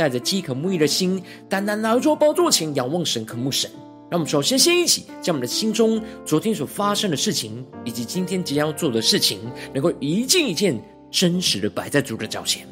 [0.00, 3.70] 带着饥渴沐浴的心，单单来到宝座前仰望神、渴慕神。
[4.10, 9.40] 让我们首先先一起将我们的心中昨天所发生的事情，以及今天即将要做的事情，
[9.74, 12.66] 能够一件一件真实的摆在主的脚前，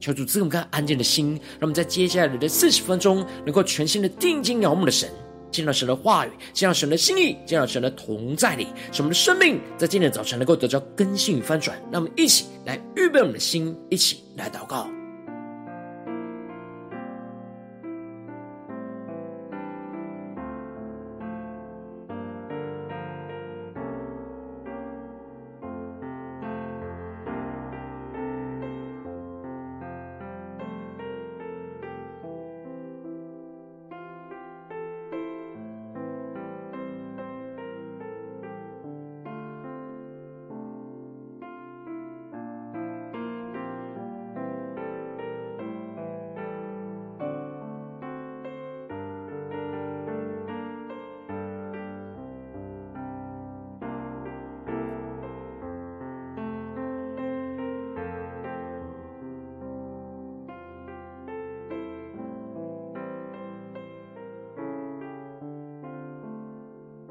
[0.00, 5.08] 求主赐我们看安静的心，让我们在接下来的四十分钟，能够全心的定睛仰望的神，
[5.52, 11.80] 见到神的话语，见到神的心意，见到神的同在里，使我们的生命在今天早晨能够得到更新与翻转。
[11.92, 14.90] 让我们一起来预备我们的心，一起来祷告。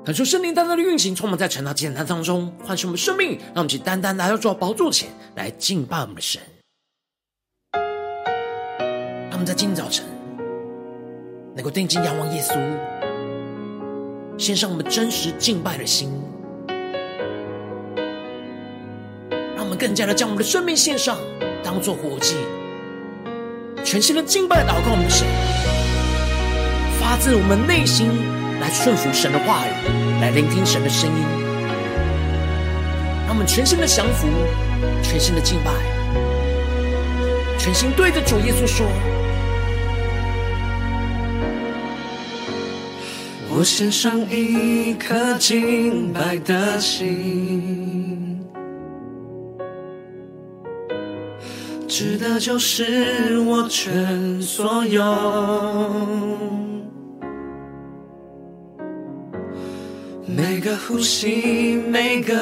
[0.06, 6.42] 感受圣灵单单的运行，充满在晨祷祭坛当中，唤醒我们生命，让我们去单单来到主宝座前来敬拜我们的神。
[9.32, 10.04] 他们在今天早晨
[11.56, 12.60] 能够定睛仰望耶稣，
[14.38, 16.12] 献上我们真实敬拜的心，
[19.56, 21.18] 让我们更加的将我们的生命献上，
[21.64, 22.36] 当作活祭，
[23.86, 25.26] 全新的敬拜祷告我们的神，
[27.00, 28.43] 发自我们内心。
[28.64, 29.70] 来顺服神的话语，
[30.22, 31.18] 来聆听神的声音，
[33.26, 34.26] 让我们全心的降服，
[35.04, 35.72] 全心的敬拜，
[37.60, 38.88] 全心对着主耶稣说
[43.52, 48.40] ：“我献上一颗敬拜的心，
[51.86, 55.04] 值得就是我全所有。”
[60.46, 62.36] 每个呼吸，每个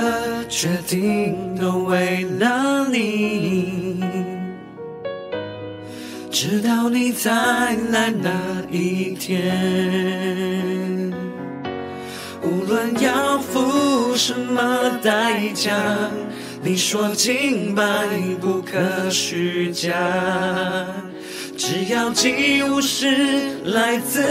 [0.49, 4.03] 决定，都为了你。
[6.31, 7.31] 直到你再
[7.91, 8.31] 来那
[8.71, 9.53] 一天，
[12.41, 15.71] 无论要付什么代价，
[16.63, 17.83] 你说敬拜
[18.41, 19.93] 不可虚假。
[21.63, 23.05] 只要祭物是
[23.65, 24.23] 来自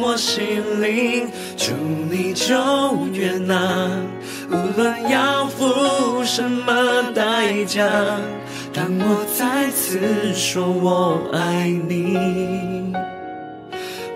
[0.00, 1.72] 我心灵，祝
[2.08, 2.54] 你就
[3.12, 3.90] 悦纳。
[4.48, 7.84] 无论要付什么代价，
[8.72, 9.98] 当我再次
[10.32, 12.92] 说我爱你，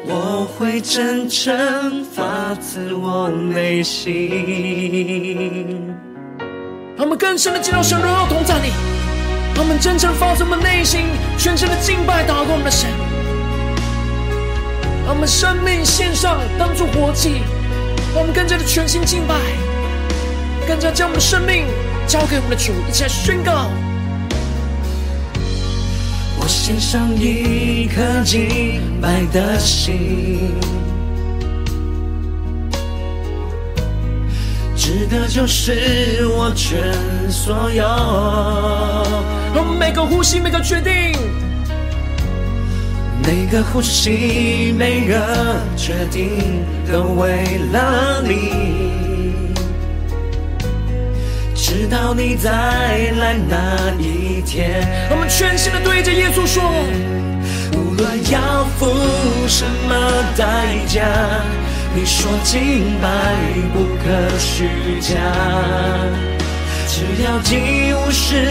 [0.07, 4.17] 我会真诚发自我内心。
[6.97, 8.71] 让我们更深的进入神荣耀同在里。
[9.61, 11.05] 让我们真诚发自我们内心，
[11.37, 12.89] 全心的敬拜祷告我们的神。
[15.05, 17.43] 让我们生命献上，当作活祭。
[18.15, 19.35] 让我们更加的全心敬拜，
[20.67, 21.67] 更加将我们的生命
[22.07, 23.71] 交给我们的主，一起来宣告。
[26.39, 30.55] 我献上一颗敬拜的心。
[34.91, 36.81] 值得就是我全
[37.31, 37.85] 所有，
[39.55, 41.13] 我们每个呼吸，每个决定，
[43.23, 45.15] 每个呼吸，每个
[45.77, 49.55] 决定，都为了你，
[51.55, 55.09] 直到你再来那一天。
[55.09, 56.69] 我们全心的对着耶稣说，
[57.75, 58.89] 无论要付
[59.47, 59.95] 什么
[60.37, 61.07] 代价。
[61.93, 63.09] 你说敬拜
[63.73, 64.69] 不可虚
[65.01, 65.17] 假，
[66.87, 68.47] 只要祭物是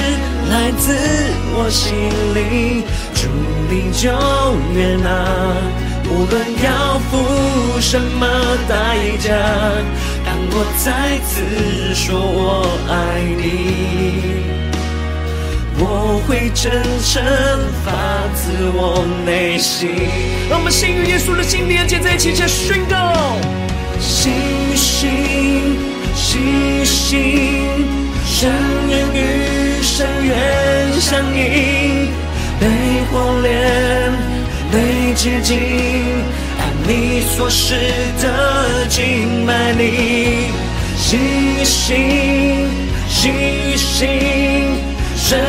[0.49, 0.93] 来自
[1.55, 1.93] 我心
[2.35, 2.83] 里，
[3.15, 3.27] 主
[3.69, 4.11] 你就
[4.73, 5.07] 悦纳。
[6.11, 6.33] 无论
[6.63, 8.27] 要付什么
[8.67, 9.29] 代价，
[10.25, 11.31] 当我再次
[11.95, 12.93] 说我爱
[13.37, 13.47] 你，
[15.81, 17.23] 我会真诚
[17.85, 17.91] 发
[18.35, 19.89] 自我内心。
[20.49, 23.37] 让我们先与耶稣的心连接在一起，来宣告：
[23.99, 24.31] 心
[24.75, 25.09] 心，
[26.13, 27.85] 心心，
[28.25, 28.51] 深
[28.89, 32.11] 渊与深渊相映，
[32.59, 32.67] 被
[33.09, 34.11] 火炼，
[34.71, 35.57] 被洁净，
[36.59, 37.75] 按你所示
[38.21, 40.51] 的敬拜你。
[40.97, 41.19] 心
[41.63, 42.67] 心，
[43.07, 44.77] 心心。
[45.15, 45.39] 深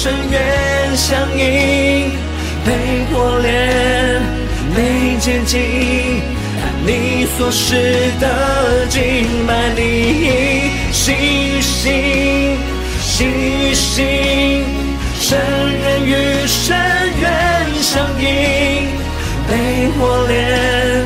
[0.00, 2.12] 深渊相映，
[2.64, 2.70] 被
[3.10, 4.22] 火炼，
[4.72, 5.58] 被洁净，
[6.62, 10.70] 按你所施的敬拜你。
[10.92, 12.56] 心与心，
[13.02, 14.64] 心与心，
[15.20, 15.36] 深
[15.82, 16.76] 渊与深
[17.20, 18.86] 渊相映，
[19.48, 21.04] 被火炼，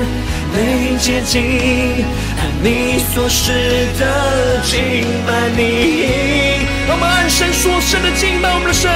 [0.55, 2.05] 被洁净，
[2.37, 3.53] 按你所施
[3.99, 6.62] 的敬拜你。
[7.33, 8.93] 神所生的敬拜我们的神，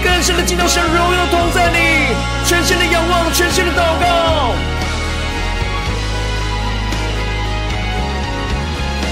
[0.00, 2.14] 更深的敬到神荣耀同在你，
[2.46, 4.54] 全心的仰望，全心的祷告。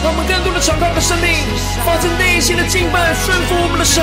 [0.04, 1.42] 让我们更多的敞开我们的生命，
[1.84, 4.00] 发自内心的敬拜，顺服我们的神。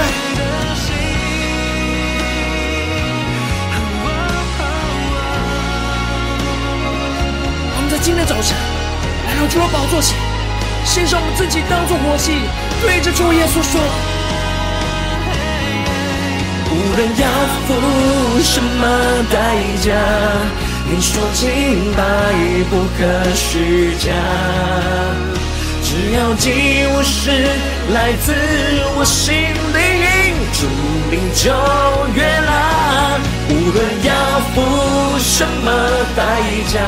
[7.78, 8.58] 我们在今天早晨
[9.26, 10.18] 来到主的宝座前，
[10.84, 12.44] 献上我们自己当作活祭，
[12.82, 14.15] 对着主耶稣说。
[16.86, 17.26] 无论要
[17.66, 17.74] 付
[18.44, 18.88] 什么
[19.32, 19.36] 代
[19.82, 19.90] 价，
[20.88, 22.00] 你说清白
[22.70, 23.02] 不可
[23.34, 24.14] 虚假，
[25.84, 26.46] 只要祭
[26.88, 27.32] 物是
[27.92, 28.32] 来自
[28.96, 29.34] 我心
[29.74, 29.82] 灵，
[30.54, 30.68] 主
[31.10, 31.52] 名就
[32.14, 32.52] 悦纳。
[33.50, 34.12] 无论要
[34.54, 34.56] 付
[35.18, 35.68] 什么
[36.16, 36.22] 代
[36.72, 36.80] 价，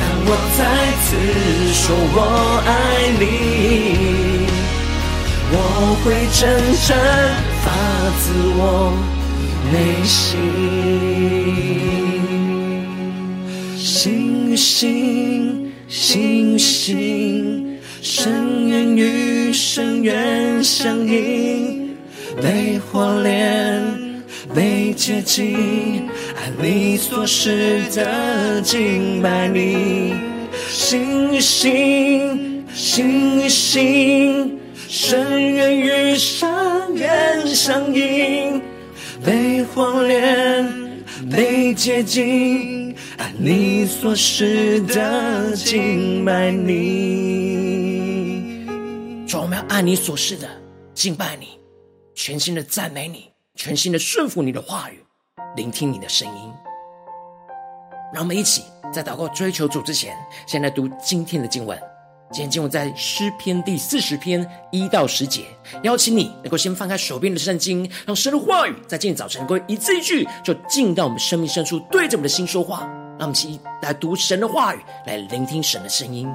[0.00, 0.28] 当我
[0.58, 0.60] 再
[1.04, 1.06] 次
[1.72, 1.82] 说
[2.14, 2.18] 我
[2.66, 2.68] 爱
[3.20, 3.22] 你，
[5.52, 5.54] 我
[6.02, 6.42] 会真
[6.82, 7.53] 诚。
[7.74, 7.80] 发
[8.20, 8.92] 自我
[9.72, 10.38] 内心，
[13.76, 21.96] 心与心，心与心，深渊与深渊相映，
[22.40, 23.82] 被火炼，
[24.54, 30.14] 被洁净，按你所示的敬拜你，
[30.68, 34.60] 心与心，心与心。
[34.96, 38.62] 深渊与深渊相映，
[39.26, 40.64] 被火炼，
[41.28, 46.76] 被洁净，按你所示的敬拜你。
[49.26, 50.48] 主，我们要按你所示的
[50.94, 51.58] 敬拜你，
[52.14, 55.02] 全心的赞美你，全心的顺服你的话语，
[55.56, 56.52] 聆听你的声音。
[58.12, 58.62] 让我们一起
[58.92, 61.76] 在祷告追求主之前，先来读今天的经文。
[62.34, 65.44] 今天经文在诗篇第四十篇一到十节，
[65.84, 72.80] 邀请你能够先翻开手边的圣经，让神的话语在今天早晨能够一字一句就进到我们生命深处，对着我们的心说话。
[73.20, 76.28] 让我们一起来读神的话语，来聆听神的声音。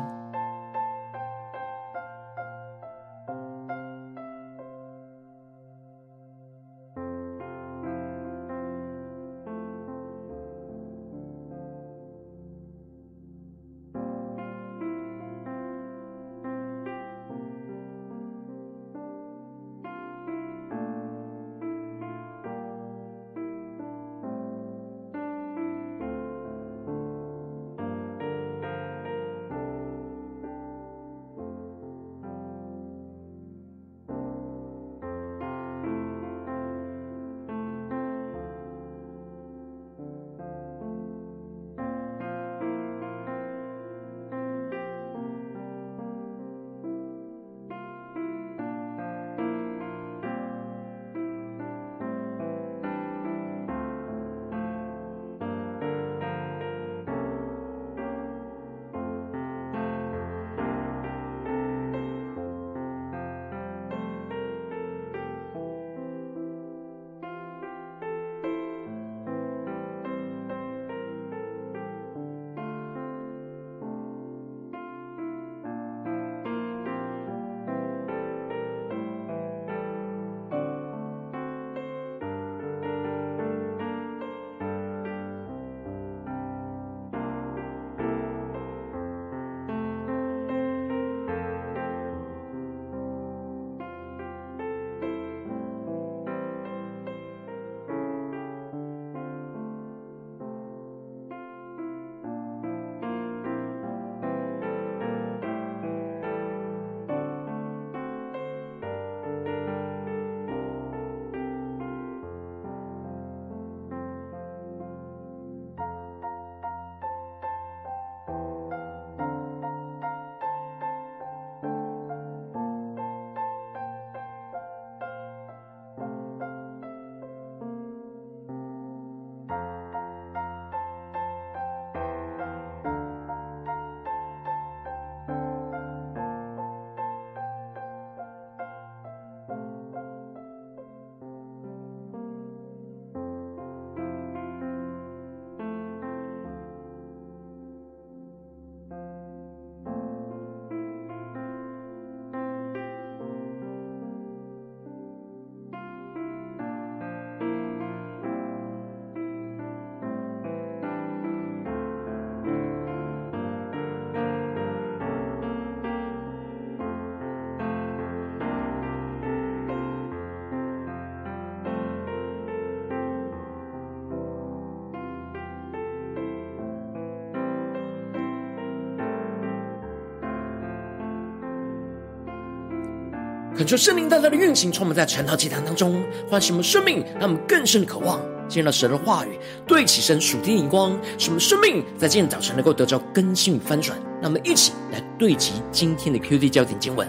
[183.59, 189.37] 恳求圣灵大大的运行，充满在晨祷祭坛当中，唤醒我们生命，让我们更深的渴望见到神的话语，
[189.67, 193.99] 对齐神属天荧光，使我们生命在今天早晨能够得着更新与翻转。
[194.21, 197.05] 让我们一起来对齐今天的 QD 焦点经文，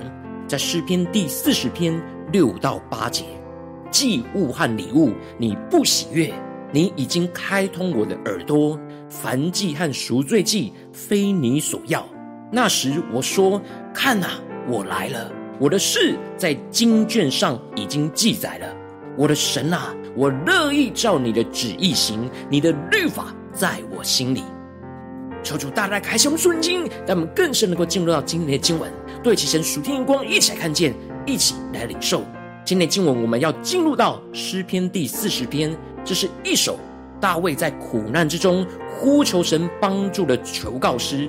[0.48, 1.94] 在诗篇第四十篇
[2.32, 3.26] 六到八节：
[3.92, 6.32] 祭物和礼物，你不喜悦；
[6.72, 8.76] 你已经开通我的耳朵，
[9.08, 12.04] 燔祭和赎罪祭，非你所要。
[12.50, 13.62] 那时我说：
[13.94, 14.30] 看哪，
[14.66, 15.30] 我来了。
[15.60, 18.66] 我的事在经卷上已经记载了，
[19.14, 24.42] 我的神啊，我乐意照你的旨意行，你的律法在我心里。
[25.42, 28.90] 求主大大开启我们属灵经，让我们更深能够进入到今天的经文，
[29.22, 30.94] 对齐神属天的光，一起来看见，
[31.26, 32.24] 一起来领受。
[32.64, 35.76] 今天的经文我们要进入到诗篇第四十篇，
[36.06, 36.78] 这是一首
[37.20, 41.28] 大卫在苦难之中呼求神帮助的求告诗。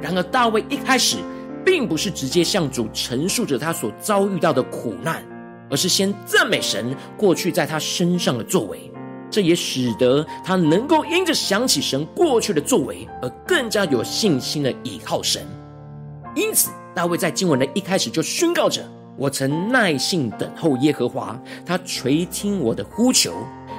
[0.00, 1.16] 然而大卫一开始。
[1.64, 5.22] 并不是直接向主陈述着他所遭遇到的苦难，
[5.70, 8.90] 而是先赞美神过去在他身上的作为。
[9.30, 15.42] 这也使得他能够因着想起神过去的作为，而更加有信心的倚靠神。
[16.34, 23.32] 因此，大卫在经文的一开始就宣告着：“我曾耐心等候耶和华，他垂听我的呼求。”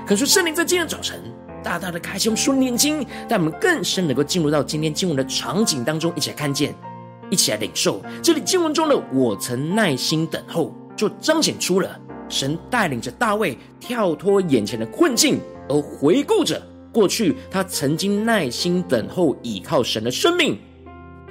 [0.07, 1.21] 可是圣灵在今天早晨
[1.63, 6.73] 大大的开启我们属灵眼睛，让我们更深能够进入到今天经文的场景当中，一起来看见。
[7.33, 11.99] 一起来领受这里经文中的“我曾耐心等候”，就彰显出了
[12.29, 16.61] 神带领着大卫跳脱眼前的困境，而回顾着
[16.91, 20.59] 过去他曾经耐心等候、倚靠神的生命。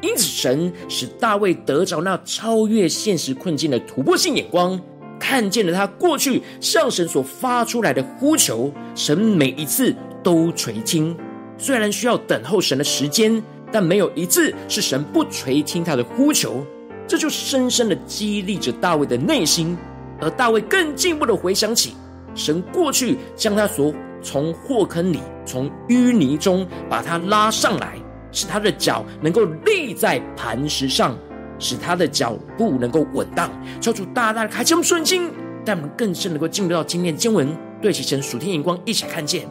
[0.00, 4.80] 因此，神使大卫得着那超越现实困境的突破性眼光，
[5.20, 11.16] 看见了他过去向神所发出来的呼求，神每一次都垂听。
[11.56, 13.40] 虽然需要等候神的时间。
[13.72, 16.64] 但没有一次是神不垂听他的呼求，
[17.08, 19.76] 这就深深的激励着大卫的内心，
[20.20, 21.94] 而大卫更进一步的回想起
[22.34, 27.98] 神过去将他所从祸坑里、从淤泥中把他拉上来，
[28.30, 31.16] 使他的脚能够立在磐石上，
[31.58, 33.50] 使他的脚步能够稳当。
[33.80, 35.30] 求主大大的开启我们顺心，
[35.64, 37.48] 但我们更深能够进入到今天经文，
[37.80, 39.48] 对齐神属天眼光，一起看见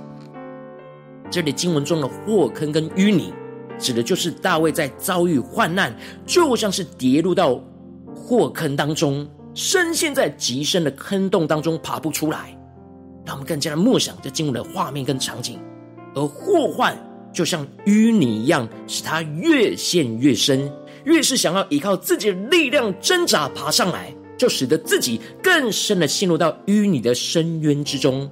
[1.30, 3.34] 这里经文中的祸坑跟淤泥。
[3.80, 7.62] 指的就是大卫在遭遇患难，就像是跌入到
[8.14, 12.58] 祸坑当中，深陷在极深的坑洞当中，爬不出来。
[13.26, 15.60] 让我们更加的默想这进入的画面跟场景，
[16.16, 16.98] 而祸患
[17.32, 20.72] 就像淤泥一样，使他越陷越深，
[21.04, 28.30] 越是想要依靠自己的力量挣扎爬上来，就使得自己更深的陷入到淤泥的深渊之中。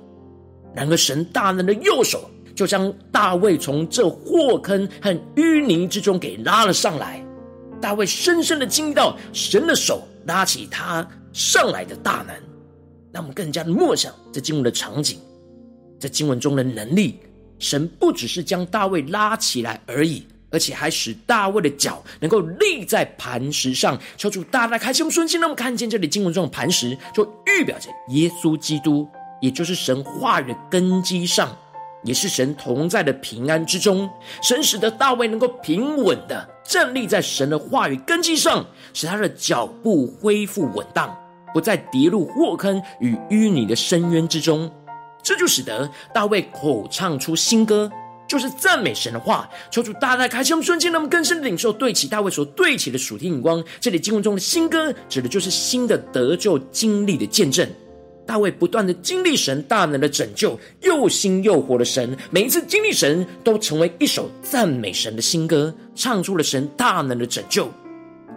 [0.73, 2.29] 然而，神大能的右手。
[2.55, 7.23] 就将大卫从这祸坑和淤泥之中给拉了上来。
[7.81, 12.35] 大卫深深的经历到神的手拉起他上来的大能，
[13.11, 15.17] 让我们更加的默想这经文的场景，
[15.99, 17.19] 在经文中的能力。
[17.57, 23.99] 神不只是将大卫拉起来而已，而且还使大卫的脚能够立在磐石上。
[24.15, 29.05] 求主大大开启我们顺心，让我们看见这里经文中的磐石，就预表着耶稣基督，
[29.41, 31.53] 也就是神话语的根基上。
[32.03, 34.09] 也是神同在的平安之中，
[34.41, 41.13] 神使得大卫能够平稳的站立在神的话语根基上，使他的脚步恢复稳当，
[41.53, 44.71] 不再跌入祸坑与淤泥的深渊之中。
[45.21, 47.91] 这就使得大卫口唱出新歌，
[48.25, 49.49] 就是赞美神的话。
[49.69, 53.61] 求主大大开启我们瞬间，让我们更深的领受对齐大卫所对齐的属天眼光。
[53.81, 57.69] 这里经文中的新歌，指的就是新的得救经历的见证。
[58.29, 67.67] 大卫不断的经历神大能的拯救，又新又活的神，每一次经历神，都成为一首赞美神的新歌，唱出了神大能的拯救。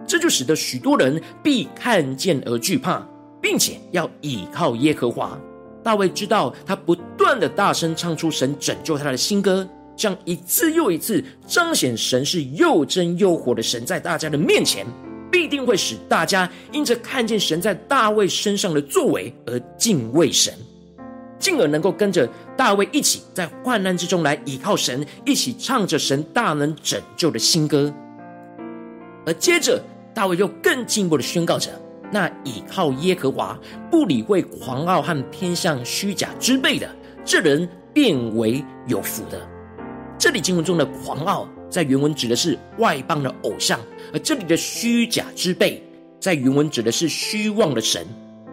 [0.06, 3.06] 这就使得许多人必看见而惧怕，
[3.38, 5.38] 并且要倚靠耶和华。
[5.84, 14.86] 大卫知道，他不断的大声唱出神拯救他的新歌，这样一次又一次彰显神是又真又活的神，在大家的面前。
[15.32, 20.52] 必定会使大家因着看见神在大卫身上的作为而敬畏神，
[21.38, 27.92] 进而能够跟着大卫一起在患难之中来倚靠神，一起唱着神大能拯救的新歌。
[29.24, 29.82] 而接着
[30.14, 31.70] 大卫又更进一步的宣告着：
[32.10, 33.58] 那倚靠耶和华、
[33.90, 36.86] 不理会狂傲和偏向虚假之辈的，
[37.24, 39.40] 这人便为有福的。
[40.18, 43.80] 这里经文中的狂傲，在原文指的是外邦的偶像。
[44.12, 45.82] 而这里的虚假之辈，
[46.20, 48.06] 在原文指的是虚妄的神。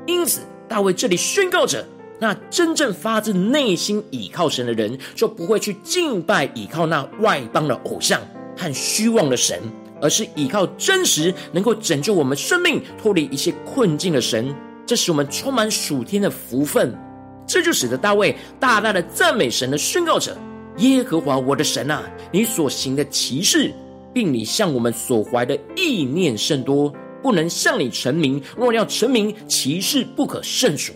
[0.07, 1.85] 因此，大卫这里宣告着：
[2.17, 8.21] 那真正发自内心倚靠神的人，就不会去敬拜倚靠那外邦的偶像
[8.57, 9.59] 和虚妄的神，
[10.01, 14.55] 而是倚靠真实能够拯救我们生命脱离一切困境的神。
[14.85, 16.97] 这使我们充满属天的福分。
[17.45, 20.37] 这就使得大卫大大的赞美神的宣告着
[20.79, 23.71] ：“耶和华我的神啊，你所行的奇事，
[24.13, 28.41] 并你向我们所怀的意念甚多，不能向你陈明。
[28.55, 30.93] 若要陈明，奇事不可胜数。”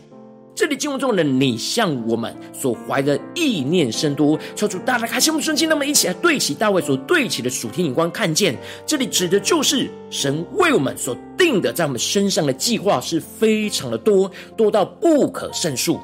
[0.56, 16.00] 这里经文中的“你向我们所怀的意念甚多”，求主大大开启我们瞬间，那么一起来对齐大卫所对齐的属天眼光，看见这里指的就是神为我们所定的在我们身上的计划是非常的多，多到不可胜数。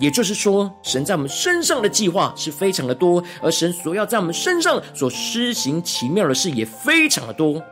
[0.00, 7.62] 也就是说，神在我们身上的计划是非常的多，而神所要在我们身上所施行奇妙的事也非常的多。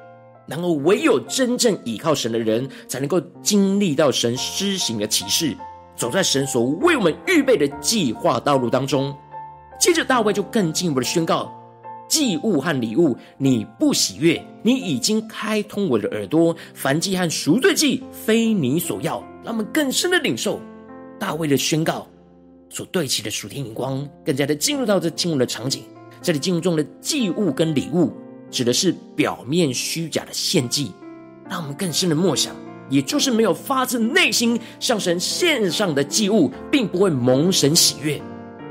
[0.47, 5.57] 然而，唯有真正倚靠神的人，才能够经历到神施行的启示，
[5.97, 9.15] 走在神所为我们预备的计划道路当中。
[9.81, 11.51] 接着，大卫就更进一步的宣告：
[12.09, 19.23] 祭物和礼物，你不喜悦，你已经开通我的耳朵，燔祭和赎罪祭，非你所要。
[19.45, 20.61] 让我们更深的领受
[21.19, 22.07] 大卫的宣告
[22.71, 25.85] 所对齐的属天眼光，更加的进入到这经文的场景。
[26.21, 28.13] 这里进入中的祭物跟礼物。
[28.51, 30.91] 指的是表面虚假的献祭，
[31.51, 32.57] 让我们更深的默想，
[32.89, 38.19] 也就是没有发自内心向神献上的祭物，并不会蒙神喜悦。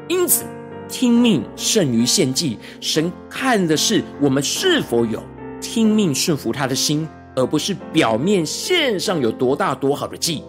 [0.07, 0.45] 因此，
[0.89, 2.57] 听命胜于献祭。
[2.81, 5.21] 神看的是我们是否有
[5.61, 10.41] 听命顺服他的心，而不是表面献上有多大多好的祭。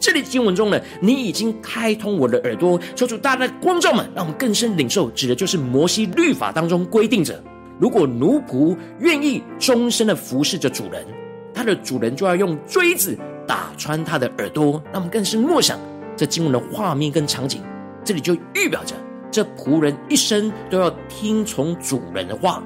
[0.00, 7.38] 这里经文中呢，你已经开通我的耳朵，求主大大的光照们，让我们更深领受，指的就是摩西律法当中规定着。
[7.78, 11.06] 如果奴仆愿意终身的服侍着主人，
[11.52, 14.82] 他的主人就要用锥子打穿他的耳朵。
[14.86, 15.78] 让我们更深默想
[16.16, 17.62] 这经文的画面跟场景，
[18.02, 18.94] 这里就预表着
[19.30, 22.62] 这仆人一生都要听从主人的话。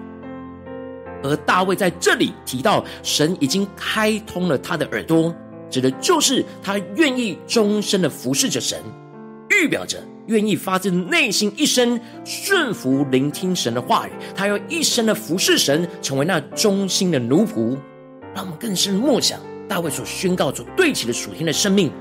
[1.23, 5.35] 而大卫在这里提到，神已经开通了他的耳朵，
[5.74, 8.78] 指的就是他愿意终身的服侍着神，
[9.50, 9.98] 预表着。
[10.28, 17.76] 愿意发自内心一生顺服聆听神的话语，他要一生的服侍神，成为那忠心的奴仆。
[18.34, 21.92] 让我们更深默想大卫所宣告、所对齐的属天的生命。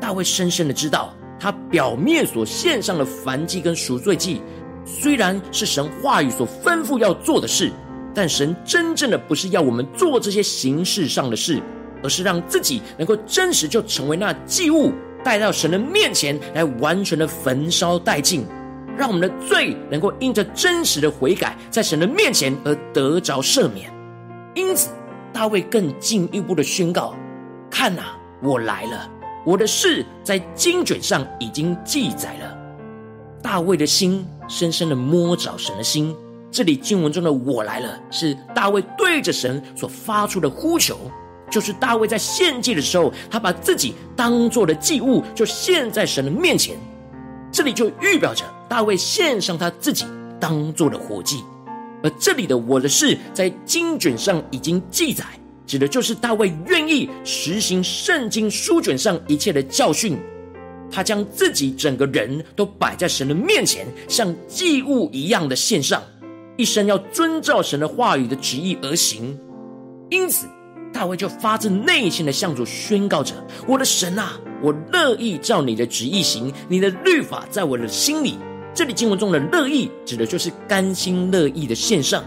[0.00, 4.40] 大卫深深的知道，他表面所献上的燔祭跟赎罪祭，
[4.86, 7.72] 虽然是神话语所吩咐要做的事，
[8.14, 11.60] 但神真正的不是要我们做这些形式上的事，
[12.02, 14.92] 而是让自己能够真实就成为那祭物。
[15.24, 18.44] 带到神的面前来，完全的焚烧殆尽，
[18.98, 23.88] 让我们的罪能够因着真实的悔改，在神的面前而得着赦免。
[24.56, 24.90] 因此，
[25.32, 27.14] 大卫更进一步的宣告
[27.70, 29.08] ：“看哪，我来了，
[29.46, 32.58] 我的事在经卷上已经记载了。”
[33.40, 36.12] 大卫的心深深的摸着神的心。
[36.50, 40.98] 这里经文中的“我来了”，是大卫对着神所发出的呼求。
[41.52, 46.74] 就是大卫在献祭的时候，他把自己当做的祭物，就献在神的面前。
[47.52, 50.06] 这里就预表着大卫献上他自己
[50.40, 51.44] 当做的活祭。
[52.02, 55.24] 而这里的“我的事”在经卷上已经记载，
[55.66, 60.18] 指的就是大卫愿意实行圣经书卷上一切的教训。
[60.90, 66.02] 他将自己整个人都摆在神的面前，像祭物一样的献上，
[66.56, 69.38] 一生要遵照神的话语的旨意而行。
[70.08, 70.46] 因此。
[70.92, 73.34] 大卫就发自内心的向主宣告着
[73.66, 78.38] ：“我的神啊，我乐意照你的旨意行，你的律法在我的心里。”
[78.74, 82.22] 这里经文中的“乐意”指的就是甘心乐意的献上，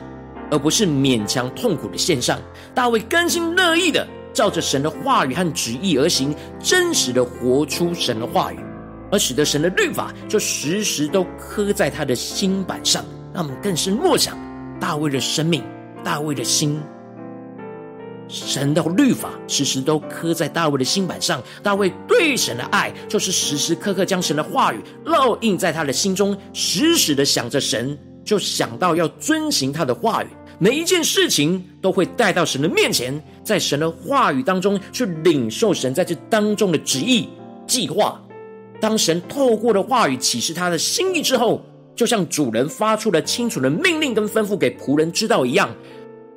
[0.51, 2.39] 而不是勉强痛苦的献上。
[2.73, 8.60] 大卫甘心乐意的照着神的话语和旨意而行，真实的活出神的话语，
[9.12, 13.04] 而使得神的律法就时时都刻在他的心板上。
[13.34, 14.38] 让我们更深默想
[14.80, 15.63] 大卫的生命，
[16.04, 16.80] 大卫的心。
[18.27, 37.29] 神的律法时时都刻在大卫的心版上，大卫对神的爱就是时时刻刻将神的话语烙印在他的心中，时时的想着神，就想到要遵行他的话语，每一件事情都会带到神的面前，在神的话语当中去领受神在这当中的旨意
[37.67, 38.19] 计划。
[38.81, 41.63] 当神透过的话语启示他的心意之后，
[41.95, 45.69] 就像主人发出了清楚的命令跟吩咐给仆人知道一样。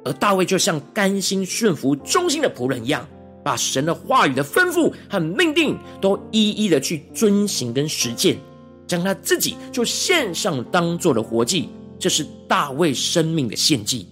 [0.04, 3.06] 而大卫就像甘心顺服、忠心的仆人一样，
[3.44, 8.38] 把神的话语的吩咐和命令都一一的去遵行跟实践，
[8.86, 14.08] 将他自己就献上当做了活祭，这是大卫生命的献祭。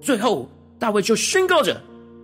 [0.00, 0.48] 最后，
[0.78, 1.80] 大卫就宣告着，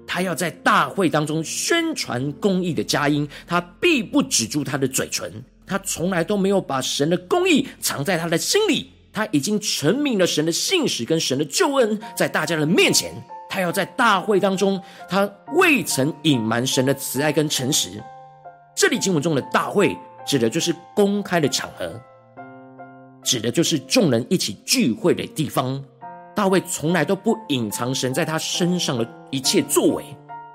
[0.06, 5.32] 他要在大会当中宣传公义的佳音，他必不止住他的嘴唇，
[5.66, 8.90] 他从来都没有把神的公义藏在他的心里。
[9.12, 13.12] 他已经陈明了神的信实跟神的救恩，在大家的面前，
[13.48, 18.02] 他要在大会当中，他未曾隐瞒神的慈爱跟诚实。
[18.74, 22.00] 这里经文中的大会，指的就是公开的场合，
[23.22, 25.82] 指的就是众人一起聚会的地方。
[26.34, 30.04] 大卫从来都不隐藏神在他身上的一切作为，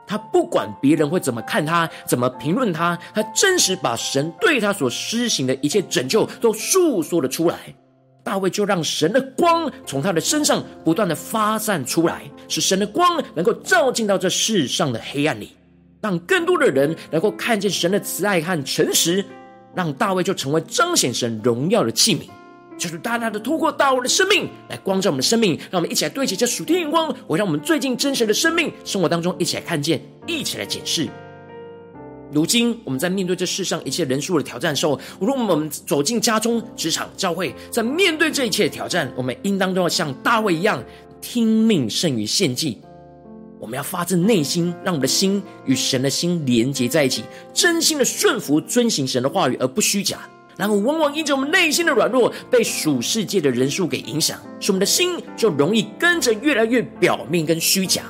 [0.08, 7.58] 他不管别人会怎么看他，怎么评论他，他真实把神对他所施行的一切拯救都述说了出来。
[8.25, 15.51] 大卫就让神的光从他的身上不断的发散出来，使神的光能够照进到这世上的黑暗里，
[16.01, 19.23] 让更多的人能够看见神的慈爱和诚实，
[19.75, 22.23] 让大卫就成为彰显神荣耀的器皿，
[22.79, 31.07] 就是大大的透过大卫的生命来光照我们的生命，让我们一起来对齐这属天眼光，我让我们最近真实的生命生活当中一起来看见，一起来检视。
[32.36, 40.84] 如今，我们在面对这世上一切人数的挑战的时候，无论我们走进家中、职场、教会，在面对这一切的挑战，我们应当都要像大卫一样，
[41.21, 42.82] 听命胜于献祭。
[43.58, 50.19] 我们要发自内心，让我们的心与神的心连接在一起，真心的顺服、遵行神的话语，而不虚假。
[50.58, 58.04] 然后，往往因着我们内心的软弱，被属世界的人数给影响，使我们的心就容易跟着越来越表面跟虚假。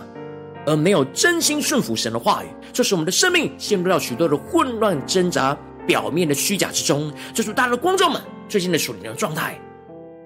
[0.68, 5.58] 而没有真心顺服神的话语，这使我们的生命陷入到许多的混乱挣扎、
[5.88, 7.10] 表面的虚假之中。
[7.34, 9.58] 这是大家的观众们最近的属灵的状态。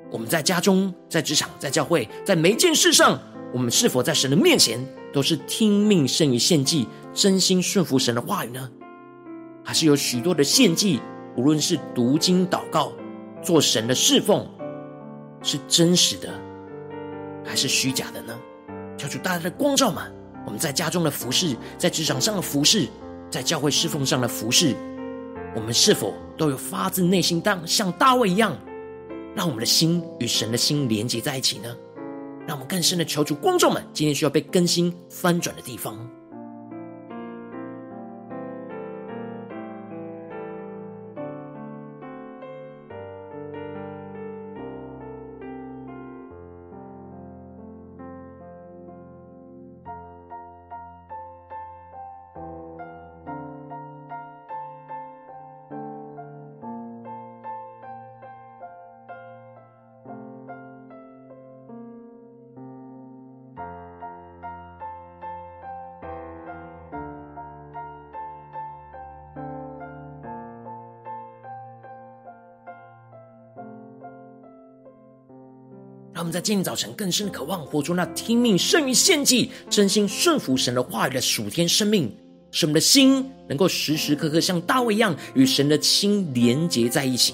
[0.09, 3.19] 我们在家中、在职场、在教会，在每一件事上，
[3.53, 4.83] 我们是否在神的面前
[5.13, 8.67] 都是听命胜于献祭，真心顺服神的话语呢？
[9.63, 10.99] 还是有许多的献祭，
[11.37, 12.91] 无论是读经、祷告、
[13.43, 14.49] 做神的侍奉，
[15.43, 16.29] 是真实的，
[17.45, 18.35] 还是虚假的呢？
[18.97, 20.18] 求主大家的光照们。
[20.49, 22.87] 我们在家中的服饰，在职场上的服饰，
[23.29, 24.75] 在教会侍奉上的服饰，
[25.55, 28.57] 我们是否都有发自内心当像大卫一样，
[29.35, 31.77] 让我们的心与神的心连接在一起呢？
[32.47, 35.95] 让我们更深的求主，光照们今天需要被更新翻转的地方。
[76.29, 82.15] 们在今天早晨更深的渴望，活出那听命胜于献祭、真心顺服神的话语的属天生命，
[82.51, 87.33] 使我们的心能够时时刻刻像大卫一样，与神的心连结在一起。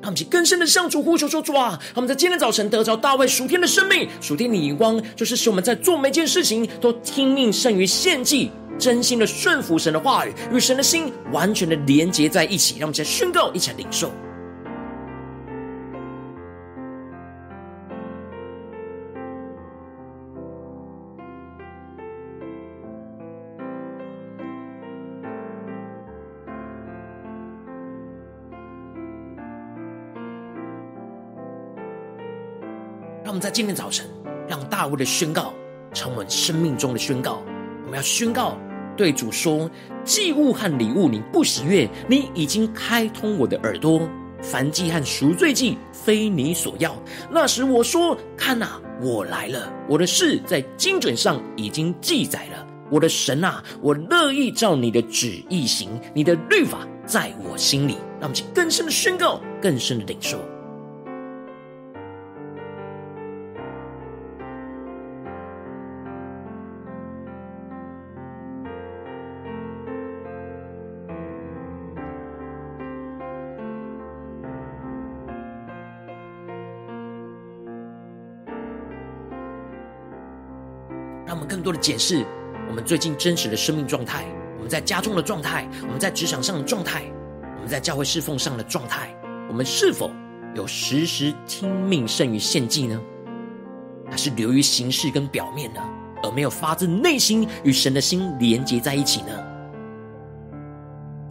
[0.00, 14.12] 让我们去更深的向主呼求说：“主啊，让我们在今天早晨得着大卫属天的生命、属天的眼光，就是使我们在做每件事情都听命胜于献祭，真心的顺服神的话语，与神的心完全的连结在一起。”让我们再宣告，一起领受。
[33.40, 34.06] 在今天早晨，
[34.48, 35.52] 让大卫的宣告
[35.92, 37.42] 成为生命中的宣告。
[37.84, 38.56] 我们要宣告，
[38.96, 39.70] 对主说：
[40.04, 44.08] 祭物和礼物你不喜悦，你已经开通我的耳朵。
[44.42, 46.94] 燔祭和赎罪祭非你所要。
[47.30, 49.72] 那时我说：看哪，我来了。
[49.88, 52.66] 我的事在经卷上已经记载了。
[52.90, 56.00] 我的神啊，我乐意照你的旨意行。
[56.14, 57.96] 你的律法在我心里。
[58.18, 60.38] 让我们请更深的宣告，更深的领受。
[81.26, 82.24] 让我们更多的检视
[82.68, 84.24] 我们最近真实的生命状态，
[84.56, 87.02] 我们在家中的状态，我们在职场上的状态，
[87.56, 89.12] 我们在教会侍奉上的状态，
[89.48, 90.10] 我们是否
[90.54, 93.00] 有时时听命胜于献祭呢？
[94.08, 95.80] 还是流于形式跟表面呢？
[96.22, 99.30] 而没有发自内心与神的心连接在一起呢？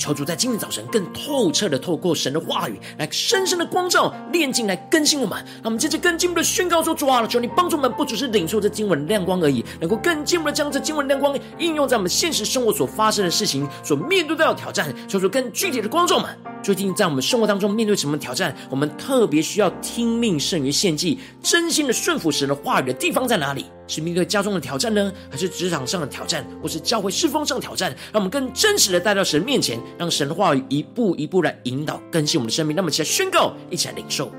[0.05, 5.43] 求主在今天早晨更透彻的透过神的话语来深深的光照、炼净、来更新我们。
[5.55, 14.93] 让我们接着更进一步的宣告说：主啊，求你帮助我们，不只是领受这经文的亮光而已，能够更进一步的将这经文亮光应用在我们现实生活所发生的事情、所面对到的挑战。
[15.07, 16.29] 求主更具体的光照们，
[16.61, 18.55] 最近在我们生活当中面对什么挑战？
[18.69, 23.65] 我们特别需要听命胜于献祭、真心的顺服神的话语的地方在哪里？
[23.87, 27.91] 是面对家中的挑战呢，还是职场上的挑战，或是教会侍奉上的挑战？
[28.11, 32.75] 让我们更真实的带到神面前，让神的话语一步一步来引导更新我们的生命。
[32.75, 34.31] 那么，一起来宣告，一起来领受。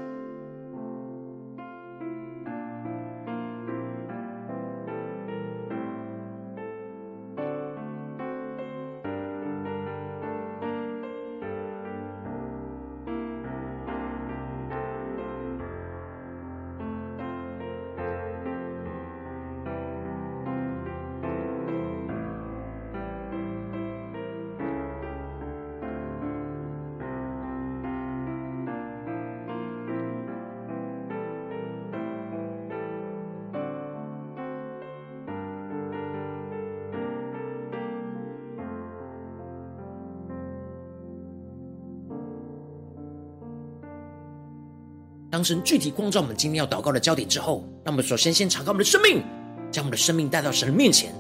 [45.37, 49.23] 当神具体光照我们今天要祷告的焦点之后，让我们首先先敞开我们的生命，
[49.71, 51.11] 将我们的生命带到神的面前，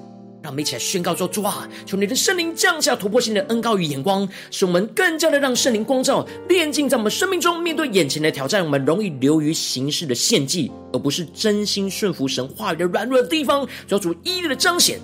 [0.42, 7.60] 让我们一起来宣告说：主啊，求你的圣灵降下突破性的恩膏与眼光，使我们更加的让圣灵光照炼净在我们生命中。
[7.60, 13.68] 面对眼前的挑战，我们容易流于形式的献祭，而不是真心顺服神话语的软弱的地方。
[13.86, 14.98] 求主一一的彰显，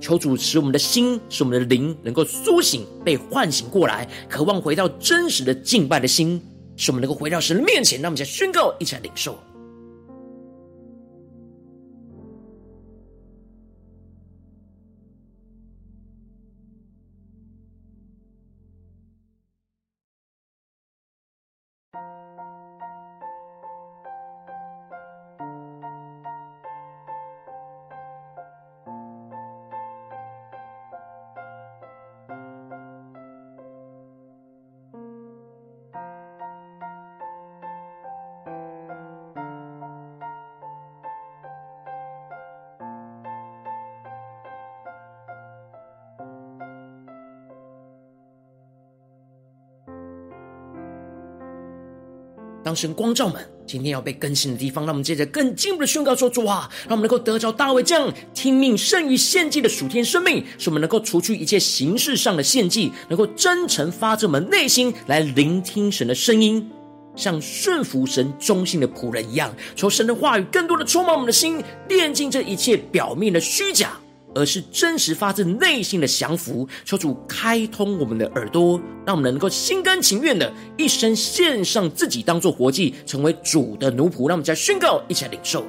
[0.00, 6.40] 求主使我们的心，使我们的灵能够苏醒，被唤醒过来，渴望回到真实的敬拜的心。
[6.80, 9.38] 是我们能够回到神的面前，让我们在宣告，一起来领受。
[52.62, 66.68] 当神光照们今天要被更新的地方，让我们接着更进一步的宣告说：主啊，让我们能够得着大卫这样听命胜于献祭的属天生命，使我们能够除去一切形式上的献祭，能够真诚发自我们内心来聆听神的声音，
[67.14, 73.99] 像顺服神忠心的仆人一样，求神的话语更多的充满我们的心，炼净这一切表面的虚假。
[74.34, 84.28] 而是真实发自内心的降服，求主开通我们的耳朵，让我们能够心甘情愿的一生献上自己，当做活祭，成为主的奴仆。
[84.28, 85.64] 让我们再宣告，一起来领受。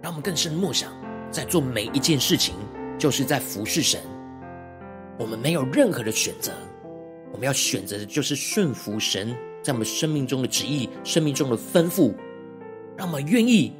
[0.00, 1.07] 让我们更深默想。
[1.30, 2.54] 在做每一件事情，
[2.98, 4.00] 就是在服侍神。
[5.18, 6.52] 我们没有任何的选择，
[7.32, 12.14] 我们要选择的就是顺服神在我们生命中的旨意、生命中的吩咐。
[12.96, 13.72] 让我们愿意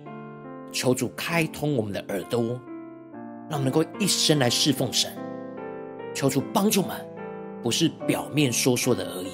[0.70, 2.40] 求主开通我们的耳朵，
[3.50, 5.10] 让我们能够一生来侍奉神。
[6.14, 6.96] 求主帮助我们，
[7.62, 9.30] 不是表面说说的而已，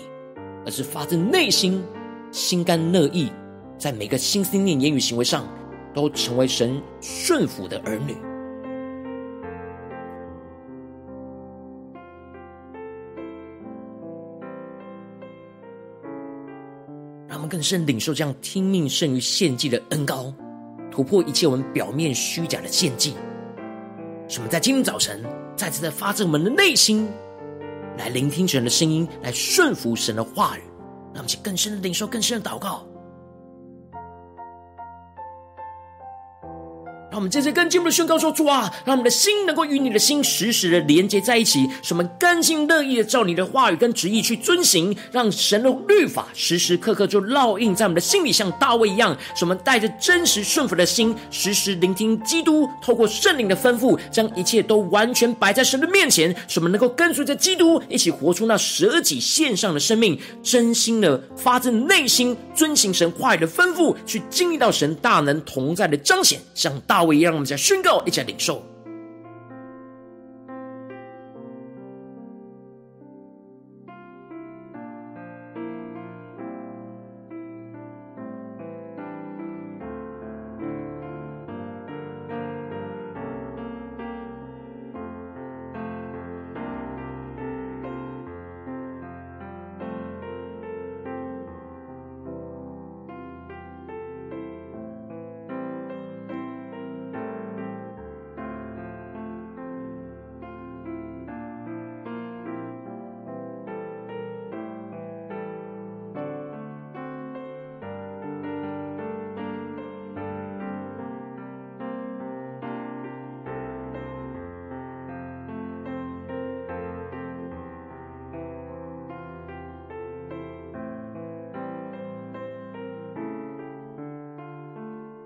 [0.65, 1.83] 而是发自内心、
[2.31, 3.31] 心甘乐意，
[3.77, 5.47] 在每个心思念、言语、行为上。
[5.95, 8.15] 都成为神顺服的儿女，
[17.29, 20.35] 让我们更深领受这样听命胜于献祭的恩膏，
[20.91, 23.15] 突破一切我们表面虚假的献祭。
[24.29, 25.23] 使我们在今天早晨
[25.55, 27.07] 再次的发自我们的内心，
[27.97, 30.63] 来聆听神的声音，来顺服神的话语，
[31.13, 32.85] 让我们去更深的领受，更深的祷告。
[37.15, 67.04] 让我们接着更进一步的宣告说：主啊，让我们的心能够与你的心时时的连接在一起，什么甘心乐意的照你的话语跟旨意去遵行，让神的律法时时刻刻就烙印在我们的心里，像大卫一样，什么带着真实顺服的心，时时聆听基督透过圣灵的吩咐，将一切都完全摆在神的面前，什么能够跟随着基督一起活出那舍己献上的生命，真心的发自内心遵行神话语的吩咐，去经历到神大能同在的彰显，像大。
[67.05, 68.65] 我一样，让我们家宣告，一起来领受。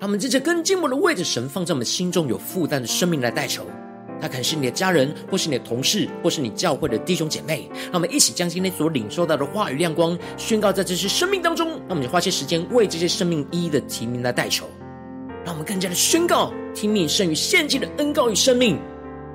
[0.09, 3.67] 我们接着更进一步的位置神放在我们心中有负担的生命来代求。
[4.19, 7.69] 他可能是你的家人，或是你的同事，或是你教会的弟兄姐妹。
[7.75, 11.69] 让我们一起将今天所领受到的话语亮光宣告在这些生命当中。
[11.69, 14.67] 让我们就花些时间为这些生命一一的提名来代求。
[15.45, 18.79] 让我们更加的宣告，听命胜于献祭的恩膏与生命，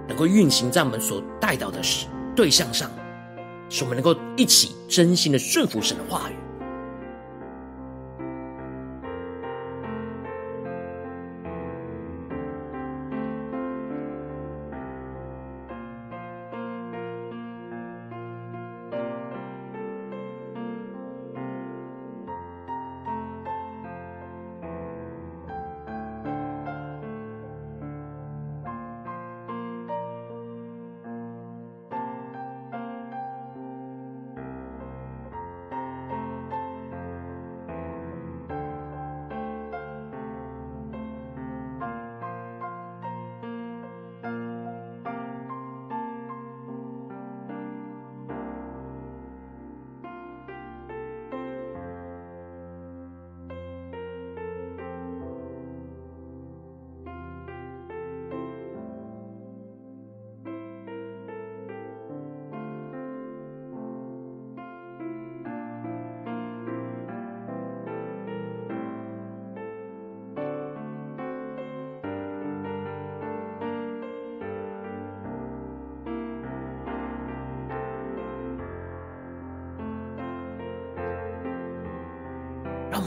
[0.08, 1.82] 能够运行在我们所代祷的
[2.36, 2.90] 对象上，
[3.70, 6.34] 使我们能够一起真心的顺服神的话语。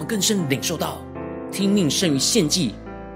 [0.08, 0.98] 更深领受到，
[1.50, 2.74] 听命胜于献祭，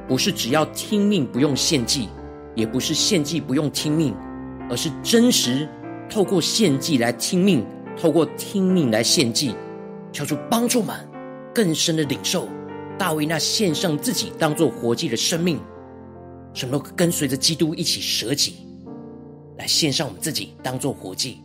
[0.09, 2.09] 不是只要听命不用献祭，
[2.55, 4.15] 也不是献祭不用听命，
[4.69, 5.69] 而是真实
[6.09, 7.65] 透过献祭来听命，
[7.97, 9.55] 透过听命来献祭，
[10.13, 10.97] 求主帮助们
[11.55, 12.49] 更深的领受
[12.99, 15.61] 大卫那献上自己当做活祭的生命，
[16.53, 18.57] 什么都跟随着基督一起舍己，
[19.59, 21.39] 来献上我们自己当做活祭。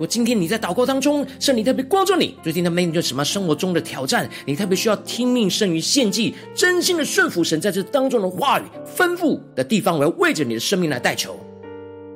[0.00, 4.26] 我今天你在祷告当中，圣灵特别光照你，最近他面对什么生活中的挑战？
[4.46, 8.62] 你特别需要听命胜于献祭，真心的顺服神在这当中的话语
[8.96, 11.38] 吩咐的地方，我要为着你的生命来代求。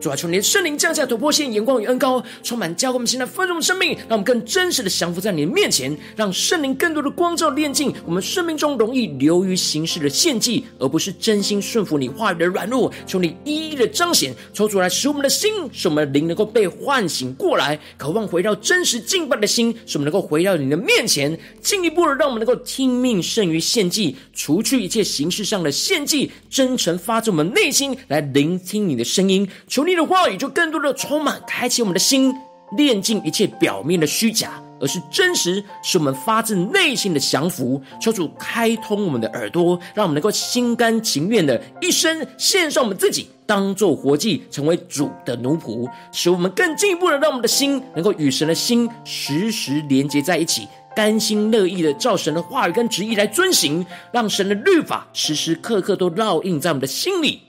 [0.04, 12.92] 主啊，求你的圣灵降下突破性眼光与恩膏，充满教灌我们现在丰盛的生命，让我们更真实的降服在你的面前，让圣灵更多的光照炼净我们生命中容易流于形式的献祭，而不是真心顺服你话语的软弱。
[13.06, 29.48] 求你一一的彰显，抽出来，使我们的心，使我们的灵能够被唤醒过来，渴望回到真实敬拜的心，使我们能够回到你的面前，进一步的让我们能够听命胜于献祭，除去一切形式上的献祭，真诚发自我们内心来聆听你的声音。
[29.66, 29.93] 求你。
[29.96, 32.34] 的话语就更多的充满，开启我们的心，
[32.76, 37.80] 炼尽一切表面的虚假，而是真实，使我们发自内心的降服。
[38.00, 57.42] 求主开通我们的耳朵，让我们能够心甘情愿的一生献上我们自己，当做活祭，成为主的奴仆，使我们更进一步的让我们的心能够与神的心时时连接在一起，甘心乐意的照神的话语跟旨意来遵行，让神的律法时时刻刻都烙印在我们的心里。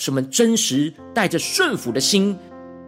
[0.00, 2.34] 使我们真实带着顺服的心，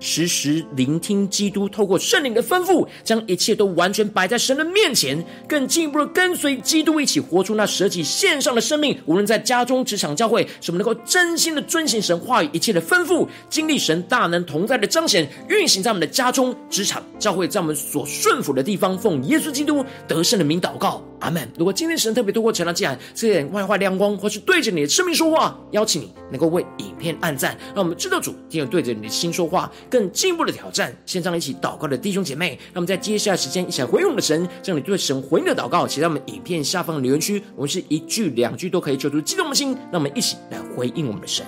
[0.01, 8.99] 时时聆听基督透过圣灵的吩咐，将一切都完全摆在神的面前，更进一步的跟随基督一起活出那舍己献上的生命。
[9.05, 21.05] 无论在家中、职场、教会，使我们能够真心的遵行神话语一切的吩咐，经历神大能同在的彰显，运行在我们的家中、职场、教会，在我们所顺服的地方，奉耶稣基督得胜的名祷告。
[21.23, 21.49] 阿门。
[21.57, 30.95] 如果今天神特别多过成了既然这点外化亮光，或是对着你的生命说话，邀请你能够为影片按赞，让我们知道主今天对着你的心说话，更进一步的挑战。
[31.07, 41.47] 线上一起祷告的弟兄姐妹，让我们在接下来时间一起来回应我们的神，将你对神回应的祷告写在我们影片下方的留言区，我们是一句两句都可以求出激动的心，让我们一起来回应我们的神。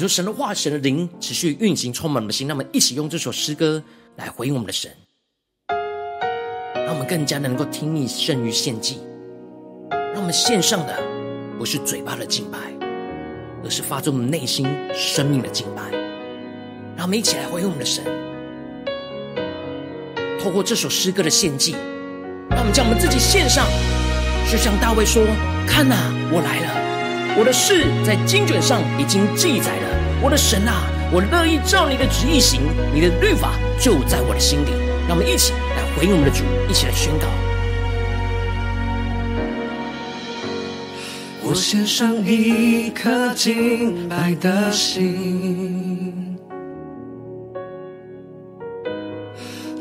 [0.00, 2.48] 感受神的话，神的灵持续运行，充满我们的心。
[2.48, 3.82] 让我们一起用这首诗歌
[4.16, 4.90] 来回应我们的神，
[6.74, 8.98] 让我们更加能够听你胜于献祭。
[9.90, 10.98] 让我们献上的
[11.58, 12.56] 不是嘴巴的敬拜，
[13.62, 15.82] 而是发自我们内心生命的敬拜。
[16.96, 18.02] 让我们一起来回应我们的神，
[20.42, 21.72] 透过这首诗歌的献祭，
[22.48, 23.66] 让我们将我们自己献上，
[24.50, 25.22] 就像大卫说
[25.68, 25.94] ：“看呐，
[26.32, 26.80] 我来了。”
[27.38, 29.88] 我的事在经卷上已经记载了，
[30.22, 32.60] 我的神啊，我乐意照你的旨意行，
[32.92, 34.70] 你的律法就在我的心里。
[35.08, 37.26] 让我们一起来回应我们的主，一起来宣告。
[41.42, 46.36] 我献上一颗敬拜的心，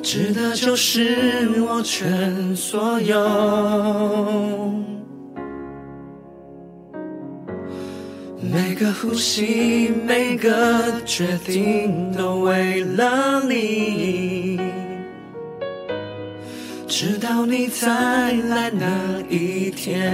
[0.02, 4.74] 值得就是我全所有。
[8.52, 14.60] 每个呼吸，每个决定，都为了你。
[16.88, 17.88] 直到你再
[18.50, 20.12] 来那一天，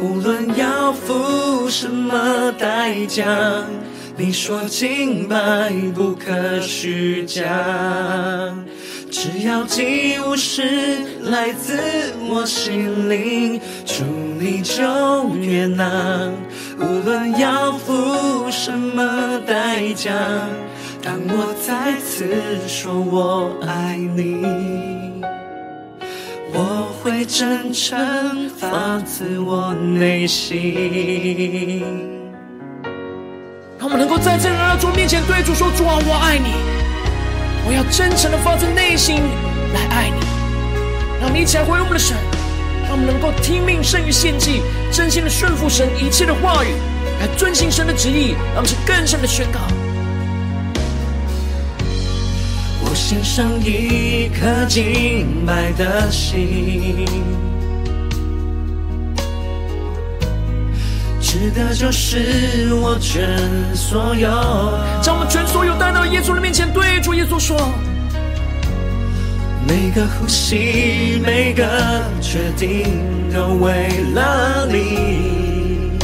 [0.00, 3.24] 无论要付什么代价，
[4.16, 7.44] 你说敬拜不可虚假。
[9.08, 10.62] 只要祭物是
[11.22, 11.78] 来自
[12.28, 14.04] 我心灵，主
[14.38, 14.82] 你就
[15.36, 16.32] 越难。
[16.78, 20.12] 无论要付什么代价，
[21.02, 22.26] 当我再次
[22.68, 25.22] 说我爱你，
[26.52, 31.82] 我会真诚发自我内心。
[33.78, 36.50] 让我们能够在这来到主面前对主说：主啊，我爱你。
[37.68, 39.16] 我要真诚的发自内心
[39.74, 40.20] 来爱你，
[41.20, 42.16] 让你一起来回我们的神，
[42.86, 44.62] 让我们能够听命胜于献祭，
[44.92, 46.68] 真心的顺服神一切的话语，
[47.20, 49.60] 来遵行神的旨意，让我们更深的宣告。
[52.88, 57.04] 我献上一颗敬拜的心，
[61.20, 63.28] 值得就是我全
[63.74, 64.28] 所有，
[65.02, 67.58] 将我们全所有带到耶稣的面前，对主耶稣说：
[69.66, 71.64] 每个呼吸，每个
[72.20, 72.86] 决定，
[73.32, 75.98] 都为了你，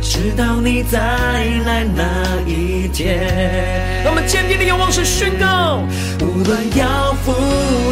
[0.00, 4.02] 直到你再来那一天。
[4.06, 5.82] 我们坚定的仰望是宣告，
[6.22, 7.34] 无论要付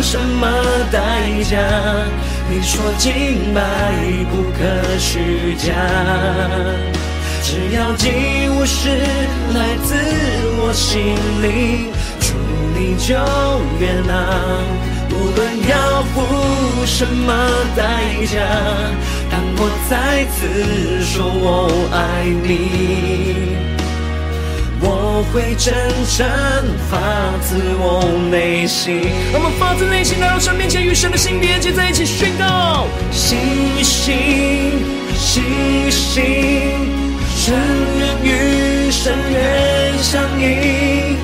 [0.00, 0.48] 什么
[0.90, 0.98] 代
[1.44, 1.58] 价，
[2.48, 3.60] 你说敬拜
[4.30, 5.74] 不可虚假。
[7.42, 8.08] 只要祭
[8.48, 8.88] 物是
[9.54, 9.94] 来自
[10.58, 11.92] 我心里，
[12.78, 13.14] 你就
[13.80, 14.12] 悦纳。
[15.10, 17.32] 无论要付什么
[17.74, 17.82] 代
[18.26, 18.36] 价，
[19.30, 23.56] 当我再次说我爱你，
[24.80, 25.72] 我会真
[26.06, 26.26] 诚
[26.90, 26.92] 发
[27.40, 29.08] 自我内心。
[29.32, 33.38] 我们发自内心来到神面前，与神的心连接在一起，宣告：星
[33.82, 34.14] 星，
[35.14, 36.94] 星星。
[37.38, 37.54] 深
[37.98, 41.16] 渊与深渊相映，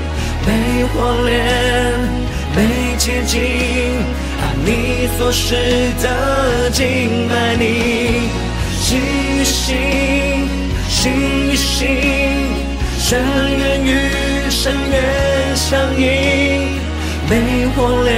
[0.44, 1.32] 被火炼，
[2.54, 3.40] 被洁净，
[4.40, 5.54] 按你所示
[6.02, 7.62] 的敬拜你。
[8.80, 9.76] 心与心，
[10.88, 11.88] 心心，
[12.98, 13.22] 深
[13.58, 16.80] 渊与深渊相映，
[17.28, 18.12] 被火炼，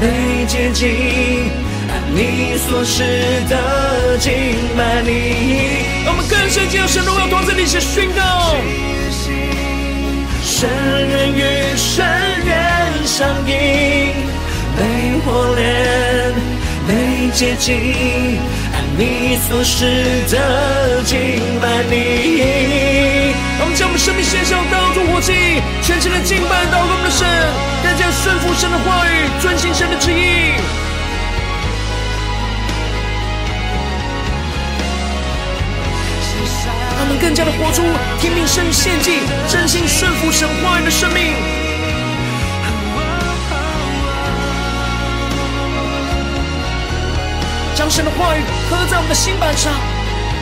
[0.00, 0.88] 被洁净。
[2.14, 3.02] 你所示
[3.48, 4.32] 的敬
[4.76, 5.10] 拜你，
[6.04, 8.56] 让我们更深进入神荣耀同在里，是宣告。
[10.58, 12.04] 深渊与深
[12.44, 13.54] 渊相映，
[14.76, 14.82] 被
[15.24, 16.34] 火炼，
[16.84, 18.40] 被洁净，
[18.74, 19.86] 按你所示
[20.28, 21.16] 的敬
[21.62, 23.30] 拜你。
[23.56, 27.24] 让我们将我们生命献上，当作活祭，全心的敬拜，祷告我们的神，
[27.84, 30.58] 更加顺服神的话语，遵行神的旨意。
[37.20, 37.82] 更加的活出
[38.20, 41.34] 听命胜于献祭，真心顺服神话语的生命，
[47.74, 48.40] 将神的话语
[48.70, 49.72] 刻在我们的心板上，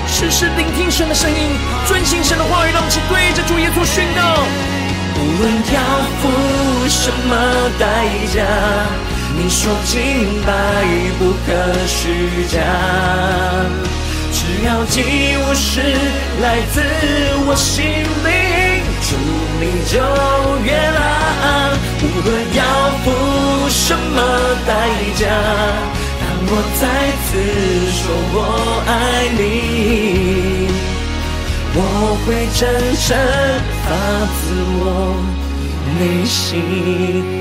[0.07, 1.57] 时时聆听神的声音，
[1.87, 4.21] 遵行神的话语，让我们对着主耶稣宣告。
[5.19, 5.81] 无论要
[6.21, 6.29] 付
[6.89, 8.45] 什么代价，
[9.37, 10.53] 你说敬拜
[11.19, 12.61] 不可虚假。
[14.33, 14.95] 只要祭
[15.39, 15.81] 物是
[16.43, 16.81] 来自
[17.47, 17.85] 我心
[18.25, 18.29] 里，
[19.03, 19.09] 祝
[19.61, 19.95] 你就
[20.65, 20.99] 悦纳。
[21.99, 22.61] 无论要
[23.03, 23.07] 付
[23.69, 24.17] 什么
[24.67, 24.71] 代
[25.17, 25.23] 价，
[26.21, 26.51] 当我
[26.81, 26.83] 再
[27.25, 27.29] 次
[27.93, 27.99] 说
[28.33, 28.37] 我
[28.87, 28.91] 爱
[29.37, 29.41] 你，
[31.75, 31.79] 我
[32.25, 32.61] 会真
[32.97, 33.07] 诚
[33.83, 33.87] 发
[34.37, 34.41] 自
[34.79, 34.83] 我
[35.99, 36.35] 内心。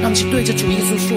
[0.01, 1.09] 让其对着主耶稣说：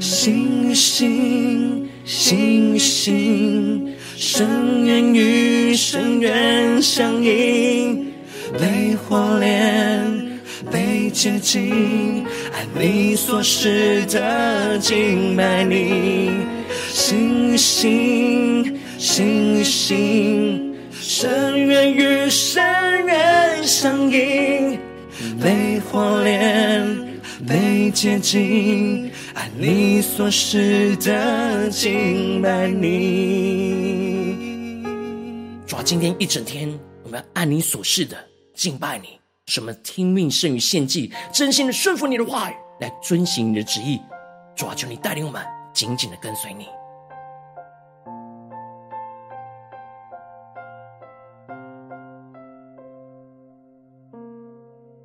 [0.00, 3.94] 星星星星。
[4.24, 8.12] 深渊与深渊相映，
[8.56, 10.38] 被火炼，
[10.70, 16.30] 被洁净，爱你所示的敬拜你。
[16.92, 22.62] 星星，星星，深渊与深
[23.04, 24.78] 渊相映，
[25.42, 26.86] 被火炼，
[27.44, 33.91] 被洁净，爱你所示的敬拜你。
[35.72, 36.68] 主啊，今天一整天，
[37.02, 38.14] 我们要按你所示的
[38.54, 43.98] 敬拜你，什么听命胜于献祭，真心的顺服你的话语，来遵行你的旨意。
[44.54, 45.42] 主啊，求你带领我们
[45.72, 46.66] 紧紧的跟随你。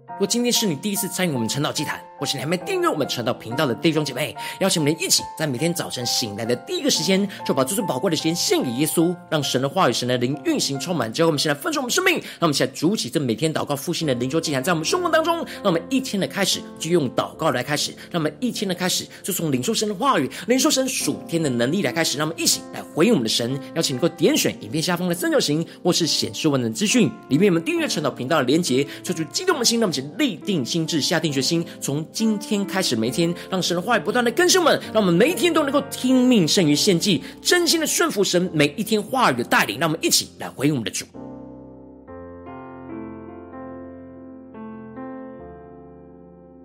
[0.10, 11.12] 如果今天是你第一次参与我们晨祷祭坛，或是你还没订阅我们传道频道的弟兄姐妹，邀请我们一起在每天早晨醒来的第一个时间，就把这最宝贵的时间献给耶稣，让神的话语、神的灵运行充满。
[11.12, 23.58] 之后我们现在分盛我们生命，让我们现在筑起这每天祷告复兴的灵修祭坛，在我们生活当中，让我们一天的开始就用祷告来开始，让我们一天的开始就从领受神的话语、领受神属天的能力来开始，让我们一起来回应我们的神。
[23.76, 39.80] 邀请你能够点选影片下方的三角形，或是显示文的资讯里面，我们订阅传道频道的连结，抽出激动的心，让我们立定心志，下定决心，从今天开始，每天让神的话语不断的更新我们，让我们每一天都能够听命胜于献祭，真心的顺服神每一天话语的带领。
[39.80, 41.06] 让我们一起来回应我们的主。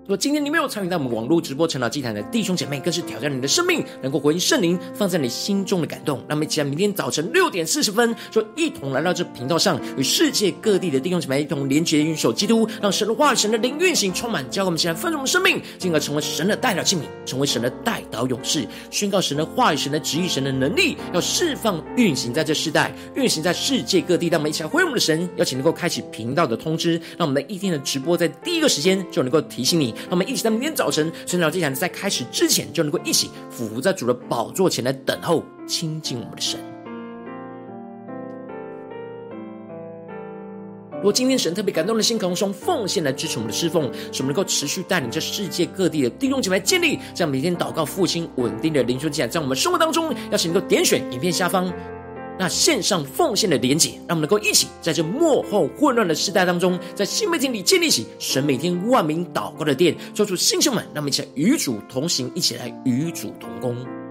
[0.03, 6.21] 如果今天你没有参与到我们网络直播晨祷祭坛的弟兄姐妹，更是挑战你的生命，能够回应圣灵放在你心中的感动。
[6.29, 24.27] 那么，既然明天早晨六点四十分，就一同来到这频道上，与世界各地的弟兄姐妹一同连结、运手基督，让神的话语、神的灵运行充满，教给我们现在丰盛的生命，进而成为神的代表器皿，成为神的代祷勇士，宣告神的话语、神的旨意、神的能力，要释放运行在这世代，运行在世界各地。
[24.27, 29.92] 让我们一起来回应我们的神，邀请能够开启频道的通知，让我们的一天的直播在第一个时间就能够提醒你。
[29.97, 36.59] 让我们一起在明天早晨晨祷祭坛在开始之前，就能够一起伏在主的宝座前来等候亲近我们的神。
[40.97, 51.73] 如果今天神特别感动的心，可用送奉献来支持我们的侍奉，使我们能够持续带领这世界各地的弟兄姐妹建立这样每天祷告复兴稳定的灵修祭坛，在我们生活当中，邀请能够点选影片下方。
[52.43, 64.02] 那线上奉献的连接，让我们能够一起在这幕后混乱的时代当中，在新媒体里建立起神每天万名祷告的殿，做出新兄们，让我们一起来与主同行，一起来与主同工。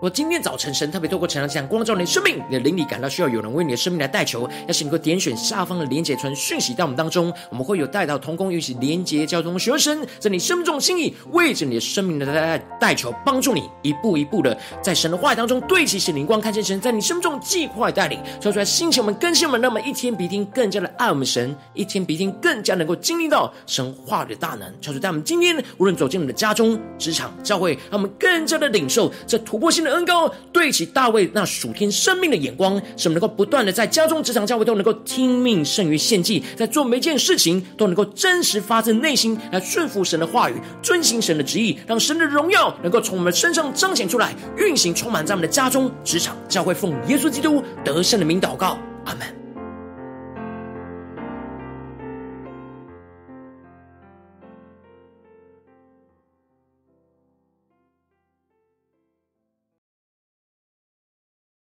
[0.00, 29.98] 我今天早晨，神特别透过晨祷光照你的生命，你的灵里感到需要有人为你的生命来代求，要是你能够点选下方的连结传讯息到我们当中，我们会有带到同工，一起连结交通，学神在你生命中的心意，为着你的生命的代代求，帮助你一步一步的在神的话语当中对齐神灵光，看见神在你生命中计划带领，说出来心情我们更新我们，那么一天比一天更加的爱我们神，一天比一天更加能够经历到神话的大能，求主在我们今天无论走进我们的家中、职场、教会，让我们更加的领受这突破性的的。
[29.98, 49.37] 恩膏对起大卫那属天生命的眼光，使我们能够不断的在家中、职场、教会都能够听命胜于献祭，在做每件事情都能够真实发自内心来顺服神的话语，遵行神的旨意，让神的荣耀能够从我们身上彰显出来，运行充满在我们的家中、职场、教会，奉耶稣基督得胜的名祷告，阿门。